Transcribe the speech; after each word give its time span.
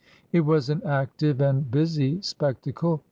It 0.31 0.39
was 0.39 0.71
an 0.71 0.81
active 0.83 1.39
and 1.41 1.69
busy 1.69 2.23
spectacle. 2.23 2.99